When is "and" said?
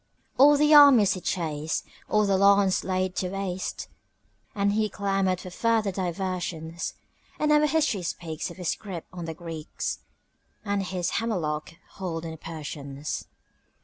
4.55-4.71, 7.37-7.51, 10.65-10.81